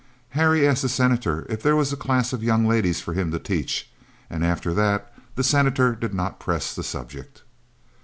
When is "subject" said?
6.83-7.43